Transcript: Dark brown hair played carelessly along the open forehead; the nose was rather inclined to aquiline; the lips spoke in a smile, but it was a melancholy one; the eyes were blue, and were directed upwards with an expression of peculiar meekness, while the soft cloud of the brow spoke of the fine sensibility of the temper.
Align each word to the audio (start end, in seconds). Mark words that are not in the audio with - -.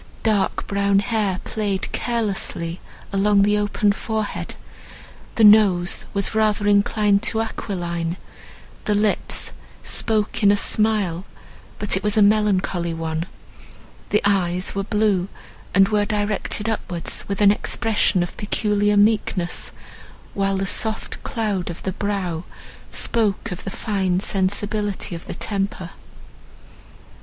Dark 0.23 0.65
brown 0.65 0.97
hair 0.97 1.39
played 1.43 1.91
carelessly 1.91 2.81
along 3.13 3.43
the 3.43 3.55
open 3.59 3.91
forehead; 3.91 4.55
the 5.35 5.43
nose 5.43 6.07
was 6.11 6.33
rather 6.33 6.67
inclined 6.67 7.21
to 7.21 7.39
aquiline; 7.39 8.17
the 8.85 8.95
lips 8.95 9.51
spoke 9.83 10.41
in 10.41 10.51
a 10.51 10.57
smile, 10.57 11.23
but 11.77 11.95
it 11.95 12.01
was 12.01 12.17
a 12.17 12.23
melancholy 12.23 12.95
one; 12.95 13.27
the 14.09 14.23
eyes 14.25 14.73
were 14.73 14.81
blue, 14.83 15.27
and 15.75 15.89
were 15.89 16.03
directed 16.03 16.67
upwards 16.67 17.23
with 17.27 17.39
an 17.39 17.51
expression 17.51 18.23
of 18.23 18.35
peculiar 18.37 18.97
meekness, 18.97 19.71
while 20.33 20.57
the 20.57 20.65
soft 20.65 21.21
cloud 21.21 21.69
of 21.69 21.83
the 21.83 21.91
brow 21.93 22.43
spoke 22.91 23.51
of 23.51 23.63
the 23.63 23.69
fine 23.69 24.19
sensibility 24.19 25.13
of 25.13 25.27
the 25.27 25.35
temper. 25.35 25.91